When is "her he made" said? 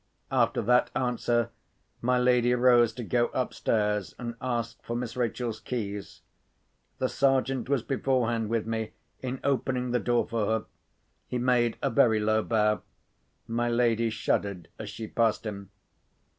10.47-11.77